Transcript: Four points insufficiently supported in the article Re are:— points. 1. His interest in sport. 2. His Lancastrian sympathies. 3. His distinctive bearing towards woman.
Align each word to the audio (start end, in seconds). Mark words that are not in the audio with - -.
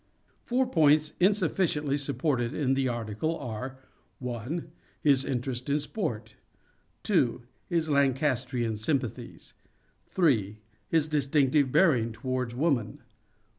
Four 0.45 0.65
points 0.65 1.13
insufficiently 1.19 1.95
supported 1.95 2.55
in 2.55 2.73
the 2.73 2.87
article 2.87 3.33
Re 3.37 3.45
are:— 3.45 3.69
points. 4.19 4.47
1. 4.47 4.71
His 5.01 5.23
interest 5.23 5.69
in 5.69 5.77
sport. 5.77 6.33
2. 7.03 7.43
His 7.69 7.87
Lancastrian 7.87 8.77
sympathies. 8.77 9.53
3. 10.07 10.57
His 10.87 11.07
distinctive 11.07 11.71
bearing 11.71 12.13
towards 12.13 12.55
woman. 12.55 13.03